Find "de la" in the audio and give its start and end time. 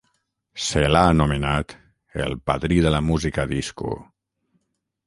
2.87-3.05